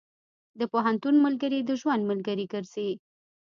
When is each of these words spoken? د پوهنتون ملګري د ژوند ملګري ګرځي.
د 0.59 0.61
پوهنتون 0.71 1.15
ملګري 1.25 1.59
د 1.63 1.71
ژوند 1.81 2.01
ملګري 2.11 2.45
ګرځي. 2.53 2.89